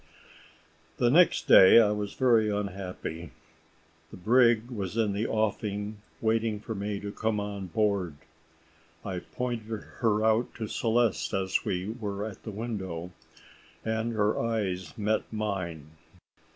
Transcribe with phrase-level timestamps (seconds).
[0.97, 3.29] The next day I was very unhappy.
[4.09, 8.15] The brig was in the offing waiting for me to come on board.
[9.05, 13.11] I pointed her out to Celeste as we were at the window,
[13.85, 15.91] and her eyes met mine.